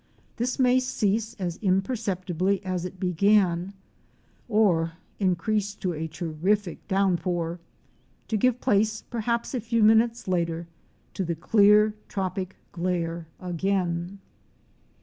This 0.37 0.57
may 0.57 0.79
cease 0.79 1.35
as 1.35 1.57
imperceptibly 1.61 2.59
as 2.65 2.85
it 2.85 2.99
began, 2.99 3.75
or 4.49 4.93
increase 5.19 5.75
to 5.75 5.93
a 5.93 6.07
terrific 6.07 6.87
downpour— 6.87 7.59
to 8.29 8.35
give 8.35 8.59
place 8.59 9.03
perhaps 9.03 9.53
a 9.53 9.61
few 9.61 9.83
minutes 9.83 10.27
later 10.27 10.65
to 11.13 11.23
the 11.23 11.35
clear 11.35 11.93
tropic 12.07 12.55
glare 12.71 13.27
again. 13.39 14.17